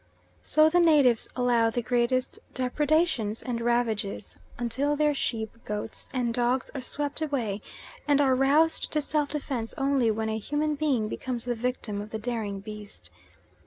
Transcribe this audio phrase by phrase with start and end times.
[0.41, 6.71] So the natives allow the greatest depredations and ravages until their sheep, goats, and dogs
[6.73, 7.61] are swept away,
[8.07, 12.09] and are roused to self defence only when a human being becomes the victim of
[12.09, 13.11] the daring beast.